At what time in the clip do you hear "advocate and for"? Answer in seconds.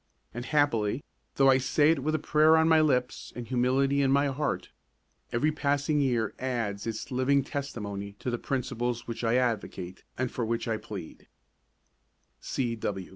9.35-10.43